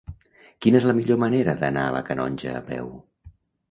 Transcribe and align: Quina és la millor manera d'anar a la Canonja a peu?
Quina 0.65 0.79
és 0.79 0.87
la 0.93 0.95
millor 1.01 1.21
manera 1.25 1.57
d'anar 1.61 1.87
a 1.91 1.95
la 1.99 2.05
Canonja 2.11 2.59
a 2.59 2.67
peu? 2.75 2.95